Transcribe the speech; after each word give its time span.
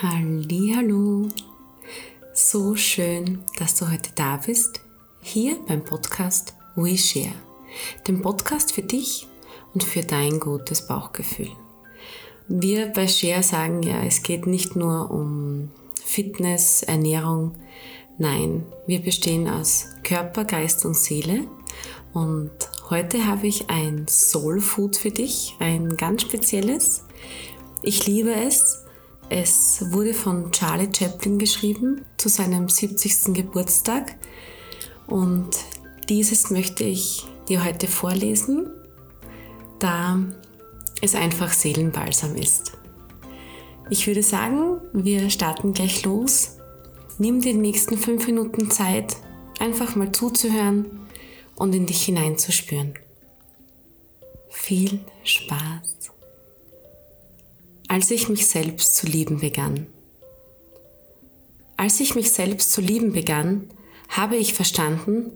Hallo, 0.00 1.28
so 2.32 2.76
schön, 2.76 3.42
dass 3.58 3.74
du 3.74 3.90
heute 3.90 4.10
da 4.14 4.36
bist, 4.36 4.80
hier 5.20 5.56
beim 5.66 5.84
Podcast 5.84 6.54
We 6.76 6.96
Share, 6.96 7.34
dem 8.06 8.22
Podcast 8.22 8.70
für 8.70 8.82
dich 8.82 9.26
und 9.74 9.82
für 9.82 10.02
dein 10.02 10.38
gutes 10.38 10.86
Bauchgefühl. 10.86 11.50
Wir 12.46 12.92
bei 12.92 13.08
Share 13.08 13.42
sagen 13.42 13.82
ja, 13.82 14.04
es 14.04 14.22
geht 14.22 14.46
nicht 14.46 14.76
nur 14.76 15.10
um 15.10 15.72
Fitness, 16.04 16.84
Ernährung, 16.84 17.56
nein, 18.18 18.66
wir 18.86 19.00
bestehen 19.00 19.48
aus 19.48 19.86
Körper, 20.04 20.44
Geist 20.44 20.86
und 20.86 20.96
Seele 20.96 21.48
und 22.12 22.52
heute 22.88 23.26
habe 23.26 23.48
ich 23.48 23.68
ein 23.68 24.06
Soul 24.06 24.60
Food 24.60 24.96
für 24.96 25.10
dich, 25.10 25.56
ein 25.58 25.96
ganz 25.96 26.22
spezielles. 26.22 27.02
Ich 27.82 28.06
liebe 28.06 28.32
es, 28.32 28.84
es 29.30 29.92
wurde 29.92 30.14
von 30.14 30.50
Charlie 30.52 30.88
Chaplin 30.92 31.38
geschrieben 31.38 32.04
zu 32.16 32.28
seinem 32.28 32.68
70. 32.68 33.34
Geburtstag 33.34 34.16
und 35.06 35.50
dieses 36.08 36.50
möchte 36.50 36.84
ich 36.84 37.26
dir 37.48 37.64
heute 37.64 37.86
vorlesen, 37.86 38.70
da 39.78 40.18
es 41.02 41.14
einfach 41.14 41.52
Seelenbalsam 41.52 42.36
ist. 42.36 42.72
Ich 43.90 44.06
würde 44.06 44.22
sagen, 44.22 44.80
wir 44.92 45.30
starten 45.30 45.72
gleich 45.72 46.04
los. 46.04 46.56
Nimm 47.18 47.40
dir 47.40 47.52
die 47.52 47.58
nächsten 47.58 47.96
fünf 47.96 48.26
Minuten 48.26 48.70
Zeit, 48.70 49.16
einfach 49.58 49.96
mal 49.96 50.12
zuzuhören 50.12 50.86
und 51.56 51.74
in 51.74 51.86
dich 51.86 52.04
hineinzuspüren. 52.04 52.94
Viel 54.50 55.00
Spaß! 55.24 55.97
Als 57.88 58.10
ich 58.10 58.28
mich 58.28 58.46
selbst 58.46 58.96
zu 58.96 59.06
lieben 59.06 59.40
begann. 59.40 59.86
Als 61.76 62.00
ich 62.00 62.14
mich 62.14 62.30
selbst 62.30 62.72
zu 62.72 62.80
lieben 62.80 63.12
begann, 63.12 63.70
habe 64.08 64.36
ich 64.36 64.54
verstanden, 64.54 65.32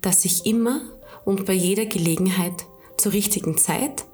dass 0.00 0.24
ich 0.24 0.46
immer 0.46 0.80
und 1.24 1.46
bei 1.46 1.52
jeder 1.52 1.86
Gelegenheit 1.86 2.66
zur 2.96 3.12
richtigen 3.12 3.58
Zeit, 3.58 4.04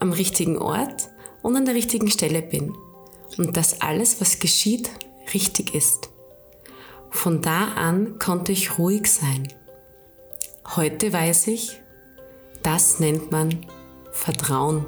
am 0.00 0.12
richtigen 0.12 0.58
Ort 0.58 1.08
und 1.42 1.56
an 1.56 1.64
der 1.64 1.74
richtigen 1.74 2.10
Stelle 2.10 2.42
bin 2.42 2.74
und 3.36 3.56
dass 3.56 3.80
alles, 3.80 4.20
was 4.20 4.38
geschieht, 4.38 4.90
richtig 5.32 5.74
ist. 5.74 6.10
Von 7.10 7.42
da 7.42 7.68
an 7.74 8.18
konnte 8.18 8.52
ich 8.52 8.78
ruhig 8.78 9.10
sein. 9.10 9.48
Heute 10.76 11.12
weiß 11.12 11.48
ich, 11.48 11.80
das 12.62 13.00
nennt 13.00 13.30
man 13.30 13.66
Vertrauen. 14.12 14.86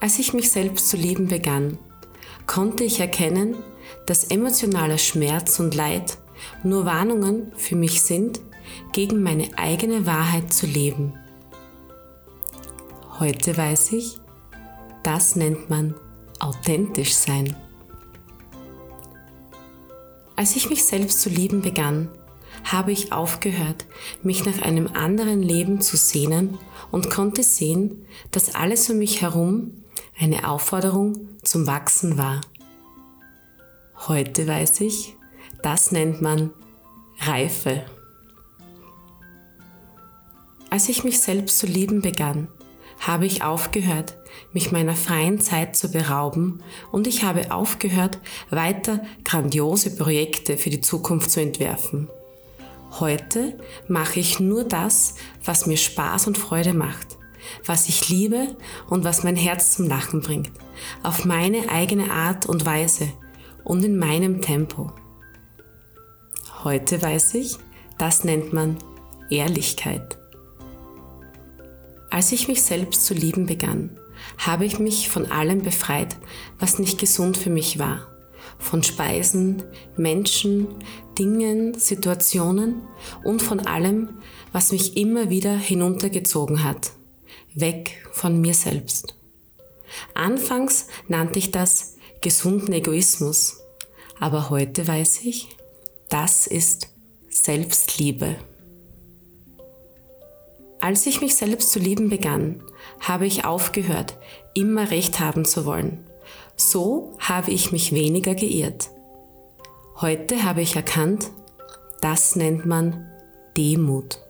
Als 0.00 0.18
ich 0.20 0.32
mich 0.32 0.50
selbst 0.50 0.88
zu 0.88 0.96
lieben 0.96 1.26
begann, 1.26 1.76
konnte 2.46 2.84
ich 2.84 3.00
erkennen, 3.00 3.56
dass 4.06 4.24
emotionaler 4.24 4.98
Schmerz 4.98 5.58
und 5.58 5.74
Leid 5.74 6.18
nur 6.62 6.84
Warnungen 6.84 7.52
für 7.56 7.74
mich 7.74 8.02
sind, 8.02 8.40
gegen 8.92 9.22
meine 9.22 9.48
eigene 9.58 10.06
Wahrheit 10.06 10.52
zu 10.52 10.66
leben. 10.66 11.14
Heute 13.18 13.56
weiß 13.56 13.92
ich, 13.92 14.18
das 15.02 15.34
nennt 15.34 15.68
man 15.68 15.94
authentisch 16.38 17.14
sein. 17.14 17.56
Als 20.36 20.54
ich 20.54 20.70
mich 20.70 20.84
selbst 20.84 21.20
zu 21.20 21.28
lieben 21.28 21.62
begann, 21.62 22.08
habe 22.62 22.92
ich 22.92 23.12
aufgehört, 23.12 23.86
mich 24.22 24.44
nach 24.44 24.62
einem 24.62 24.86
anderen 24.88 25.42
Leben 25.42 25.80
zu 25.80 25.96
sehnen 25.96 26.58
und 26.92 27.10
konnte 27.10 27.42
sehen, 27.42 28.06
dass 28.30 28.54
alles 28.54 28.88
um 28.90 28.98
mich 28.98 29.22
herum 29.22 29.72
eine 30.18 30.48
Aufforderung 30.48 31.28
zum 31.42 31.66
Wachsen 31.66 32.18
war. 32.18 32.40
Heute 34.06 34.46
weiß 34.46 34.80
ich, 34.80 35.16
das 35.62 35.92
nennt 35.92 36.20
man 36.20 36.50
Reife. 37.20 37.84
Als 40.70 40.88
ich 40.88 41.04
mich 41.04 41.20
selbst 41.20 41.58
zu 41.58 41.66
lieben 41.66 42.02
begann, 42.02 42.48
habe 43.00 43.26
ich 43.26 43.42
aufgehört, 43.42 44.16
mich 44.52 44.72
meiner 44.72 44.94
freien 44.94 45.40
Zeit 45.40 45.76
zu 45.76 45.90
berauben 45.90 46.62
und 46.90 47.06
ich 47.06 47.22
habe 47.22 47.52
aufgehört, 47.52 48.18
weiter 48.50 49.02
grandiose 49.24 49.96
Projekte 49.96 50.58
für 50.58 50.70
die 50.70 50.80
Zukunft 50.80 51.30
zu 51.30 51.40
entwerfen. 51.40 52.08
Heute 52.98 53.58
mache 53.86 54.18
ich 54.18 54.40
nur 54.40 54.64
das, 54.64 55.14
was 55.44 55.66
mir 55.66 55.76
Spaß 55.76 56.26
und 56.26 56.38
Freude 56.38 56.74
macht 56.74 57.17
was 57.64 57.88
ich 57.88 58.08
liebe 58.08 58.56
und 58.88 59.04
was 59.04 59.24
mein 59.24 59.36
Herz 59.36 59.76
zum 59.76 59.88
Lachen 59.88 60.20
bringt, 60.20 60.50
auf 61.02 61.24
meine 61.24 61.68
eigene 61.70 62.10
Art 62.10 62.46
und 62.46 62.64
Weise 62.66 63.12
und 63.64 63.84
in 63.84 63.98
meinem 63.98 64.40
Tempo. 64.40 64.92
Heute 66.64 67.00
weiß 67.00 67.34
ich, 67.34 67.56
das 67.98 68.24
nennt 68.24 68.52
man 68.52 68.76
Ehrlichkeit. 69.30 70.18
Als 72.10 72.32
ich 72.32 72.48
mich 72.48 72.62
selbst 72.62 73.04
zu 73.04 73.14
lieben 73.14 73.46
begann, 73.46 73.90
habe 74.38 74.64
ich 74.64 74.78
mich 74.78 75.08
von 75.08 75.30
allem 75.30 75.62
befreit, 75.62 76.16
was 76.58 76.78
nicht 76.78 76.98
gesund 76.98 77.36
für 77.36 77.50
mich 77.50 77.78
war. 77.78 78.08
Von 78.58 78.82
Speisen, 78.82 79.62
Menschen, 79.96 80.66
Dingen, 81.18 81.74
Situationen 81.74 82.82
und 83.22 83.40
von 83.40 83.60
allem, 83.60 84.08
was 84.52 84.72
mich 84.72 84.96
immer 84.96 85.30
wieder 85.30 85.56
hinuntergezogen 85.56 86.64
hat 86.64 86.92
weg 87.60 88.06
von 88.12 88.40
mir 88.40 88.54
selbst. 88.54 89.14
Anfangs 90.14 90.86
nannte 91.08 91.38
ich 91.38 91.50
das 91.50 91.96
gesunden 92.20 92.72
Egoismus, 92.72 93.60
aber 94.20 94.50
heute 94.50 94.86
weiß 94.86 95.20
ich, 95.22 95.48
das 96.08 96.46
ist 96.46 96.88
Selbstliebe. 97.28 98.36
Als 100.80 101.06
ich 101.06 101.20
mich 101.20 101.34
selbst 101.34 101.72
zu 101.72 101.78
lieben 101.78 102.08
begann, 102.08 102.62
habe 103.00 103.26
ich 103.26 103.44
aufgehört, 103.44 104.16
immer 104.54 104.90
recht 104.90 105.20
haben 105.20 105.44
zu 105.44 105.64
wollen. 105.64 106.04
So 106.56 107.16
habe 107.18 107.50
ich 107.50 107.72
mich 107.72 107.92
weniger 107.92 108.34
geirrt. 108.34 108.90
Heute 110.00 110.44
habe 110.44 110.62
ich 110.62 110.76
erkannt, 110.76 111.30
das 112.00 112.36
nennt 112.36 112.64
man 112.64 113.10
Demut. 113.56 114.20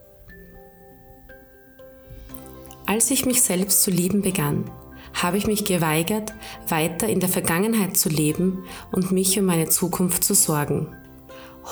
Als 2.88 3.10
ich 3.10 3.26
mich 3.26 3.42
selbst 3.42 3.82
zu 3.82 3.90
lieben 3.90 4.22
begann, 4.22 4.64
habe 5.12 5.36
ich 5.36 5.46
mich 5.46 5.66
geweigert, 5.66 6.32
weiter 6.68 7.06
in 7.06 7.20
der 7.20 7.28
Vergangenheit 7.28 7.98
zu 7.98 8.08
leben 8.08 8.64
und 8.90 9.12
mich 9.12 9.38
um 9.38 9.44
meine 9.44 9.68
Zukunft 9.68 10.24
zu 10.24 10.32
sorgen. 10.32 10.96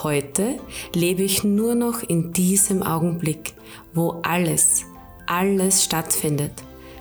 Heute 0.02 0.58
lebe 0.94 1.22
ich 1.22 1.42
nur 1.42 1.74
noch 1.74 2.02
in 2.02 2.34
diesem 2.34 2.82
Augenblick, 2.82 3.54
wo 3.94 4.20
alles, 4.24 4.84
alles 5.26 5.82
stattfindet. 5.82 6.52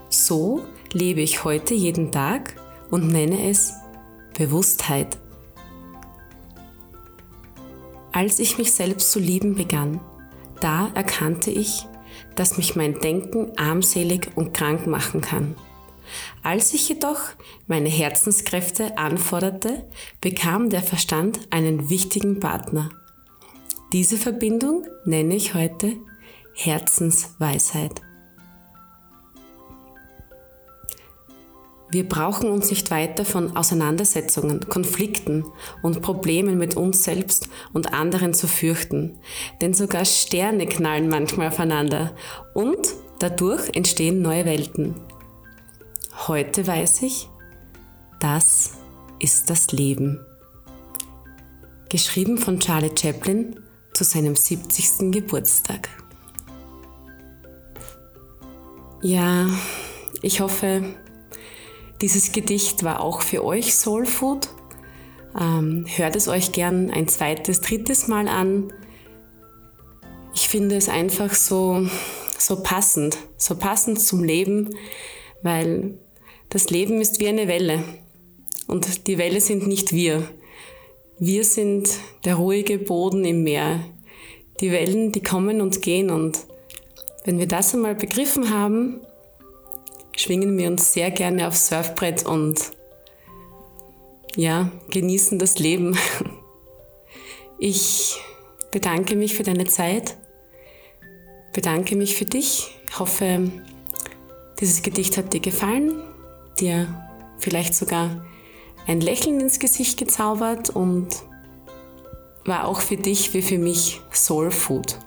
So 0.08 0.64
lebe 0.94 1.20
ich 1.20 1.44
heute 1.44 1.74
jeden 1.74 2.14
Tag 2.14 2.56
und 2.90 3.10
nenne 3.10 3.50
es 3.50 3.74
Bewusstheit. 4.38 5.18
Als 8.14 8.40
ich 8.40 8.58
mich 8.58 8.72
selbst 8.72 9.12
zu 9.12 9.20
lieben 9.20 9.56
begann, 9.56 10.00
da 10.62 10.90
erkannte 10.96 11.52
ich, 11.52 11.86
dass 12.36 12.58
mich 12.58 12.76
mein 12.76 13.00
Denken 13.00 13.58
armselig 13.58 14.30
und 14.36 14.54
krank 14.54 14.88
machen 14.88 15.22
kann. 15.22 15.56
Als 16.44 16.74
ich 16.74 16.88
jedoch 16.88 17.20
meine 17.68 17.90
Herzenskräfte 17.90 18.98
anforderte, 18.98 19.88
bekam 20.22 20.70
der 20.70 20.82
Verstand 20.84 21.40
einen 21.50 21.90
wichtigen 21.90 22.40
Partner. 22.40 22.90
Diese 23.92 24.18
Verbindung 24.18 24.86
nenne 25.06 25.36
ich 25.36 25.54
heute 25.56 25.94
Herzensweisheit. 26.54 28.05
Wir 31.96 32.06
brauchen 32.06 32.52
uns 32.52 32.72
nicht 32.72 32.92
weiter 32.92 33.24
von 33.24 33.56
Auseinandersetzungen, 33.56 34.68
Konflikten 34.68 35.46
und 35.82 36.02
Problemen 36.02 36.58
mit 36.58 36.76
uns 36.76 37.06
selbst 37.06 37.48
und 37.72 37.94
anderen 37.94 38.34
zu 38.34 38.50
fürchten, 38.50 39.18
denn 39.62 39.74
sogar 39.74 40.04
Sterne 40.04 40.66
knallen 40.66 41.08
manchmal 41.08 41.48
aufeinander 41.48 42.14
und 42.54 42.80
dadurch 43.20 43.78
entstehen 43.78 44.22
neue 44.22 44.44
Welten. 44.44 44.96
Heute 46.28 46.68
weiß 46.68 47.04
ich, 47.04 47.30
das 48.20 48.74
ist 49.20 49.50
das 49.50 49.72
Leben. 49.72 50.20
Geschrieben 51.88 52.38
von 52.38 52.60
Charlie 52.60 52.92
Chaplin 52.94 53.58
zu 53.94 54.04
seinem 54.04 54.36
70. 54.36 55.14
Geburtstag. 55.14 55.88
Ja, 59.02 59.48
ich 60.22 60.42
hoffe, 60.42 60.94
dieses 62.02 62.32
Gedicht 62.32 62.84
war 62.84 63.02
auch 63.02 63.22
für 63.22 63.44
euch 63.44 63.76
Soul 63.76 64.06
Food. 64.06 64.50
Ähm, 65.40 65.86
hört 65.96 66.16
es 66.16 66.28
euch 66.28 66.52
gern 66.52 66.92
ein 66.92 67.08
zweites, 67.08 67.62
drittes 67.62 68.08
Mal 68.08 68.28
an. 68.28 68.74
Ich 70.34 70.50
finde 70.50 70.76
es 70.76 70.90
einfach 70.90 71.34
so, 71.34 71.88
so 72.38 72.62
passend, 72.62 73.18
so 73.38 73.56
passend 73.56 74.00
zum 74.02 74.24
Leben, 74.24 74.76
weil 75.42 75.98
das 76.50 76.70
Leben 76.70 77.02
ist 77.02 77.20
wie 77.20 77.28
eine 77.28 77.48
Welle. 77.48 77.84
Und 78.68 79.08
die 79.08 79.18
Welle 79.18 79.42
sind 79.42 79.68
nicht 79.68 79.94
wir. 79.94 80.28
Wir 81.20 81.44
sind 81.44 81.90
der 82.26 82.36
ruhige 82.36 82.78
Boden 82.78 83.24
im 83.24 83.44
Meer. 83.44 83.80
Die 84.60 84.72
Wellen, 84.72 85.12
die 85.12 85.24
kommen 85.24 85.62
und 85.62 85.82
gehen. 85.82 86.10
Und 86.10 86.40
wenn 87.24 87.40
wir 87.40 87.48
das 87.48 87.74
einmal 87.74 87.96
begriffen 87.96 88.50
haben, 88.50 89.02
schwingen 90.16 90.58
wir 90.58 90.70
uns 90.70 90.94
sehr 90.94 91.12
gerne 91.12 91.48
aufs 91.48 91.68
Surfbrett 91.68 92.26
und 92.26 92.60
ja, 94.36 94.72
genießen 94.90 95.40
das 95.40 95.60
Leben. 95.60 95.98
Ich 97.58 98.18
bedanke 98.74 99.16
mich 99.16 99.34
für 99.34 99.44
deine 99.44 99.64
Zeit, 99.64 100.18
bedanke 101.54 101.96
mich 101.96 102.18
für 102.18 102.26
dich, 102.26 102.76
hoffe, 103.00 103.50
dieses 104.60 104.82
Gedicht 104.82 105.16
hat 105.16 105.32
dir 105.32 105.40
gefallen, 105.40 106.04
dir 106.60 106.88
vielleicht 107.38 107.74
sogar 107.76 108.26
ein 108.88 109.00
Lächeln 109.00 109.40
ins 109.40 109.60
Gesicht 109.60 109.98
gezaubert 109.98 110.70
und 110.70 111.08
war 112.44 112.68
auch 112.68 112.82
für 112.82 112.98
dich 112.98 113.34
wie 113.34 113.42
für 113.42 113.58
mich 113.58 114.02
Soul 114.12 114.52
Food. 114.52 115.00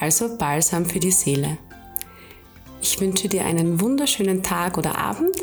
Also 0.00 0.36
Balsam 0.36 0.86
für 0.86 0.98
die 1.00 1.12
Seele. 1.12 1.58
Ich 2.88 3.00
wünsche 3.00 3.28
dir 3.28 3.44
einen 3.44 3.80
wunderschönen 3.80 4.44
Tag 4.44 4.78
oder 4.78 4.96
Abend. 4.96 5.42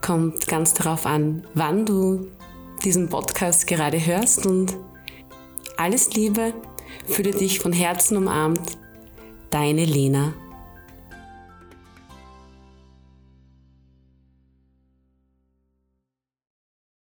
Kommt 0.00 0.46
ganz 0.46 0.74
darauf 0.74 1.06
an, 1.06 1.44
wann 1.52 1.84
du 1.84 2.28
diesen 2.84 3.08
Podcast 3.08 3.66
gerade 3.66 4.06
hörst 4.06 4.46
und 4.46 4.76
alles 5.76 6.14
Liebe, 6.14 6.54
fühle 7.04 7.32
dich 7.32 7.58
von 7.58 7.72
Herzen 7.72 8.16
umarmt. 8.16 8.78
Deine 9.50 9.84
Lena. 9.84 10.34